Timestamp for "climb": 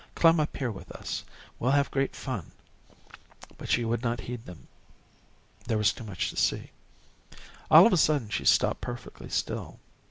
0.15-0.39